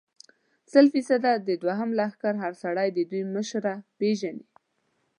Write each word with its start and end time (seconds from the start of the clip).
سل 0.71 0.85
فیصده، 0.93 1.33
د 1.47 1.49
دوهم 1.63 1.89
لښکر 1.99 2.33
هر 2.43 2.53
سړی 2.63 2.87
د 2.93 2.99
دوی 3.09 3.23
مشره 3.35 3.73
پېژني. 3.99 4.45